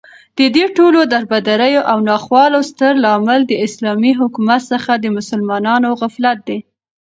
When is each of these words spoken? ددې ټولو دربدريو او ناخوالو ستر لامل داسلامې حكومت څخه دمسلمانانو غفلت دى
ددې 0.37 0.65
ټولو 0.77 0.99
دربدريو 1.13 1.81
او 1.91 1.97
ناخوالو 2.09 2.59
ستر 2.69 2.93
لامل 3.03 3.41
داسلامې 3.51 4.11
حكومت 4.21 4.61
څخه 4.71 4.91
دمسلمانانو 5.05 5.89
غفلت 6.01 6.37
دى 6.47 6.59